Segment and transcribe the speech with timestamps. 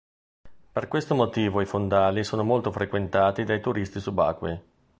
[0.71, 4.59] Per questo motivo i fondali sono molto frequentati dai turisti subacquei.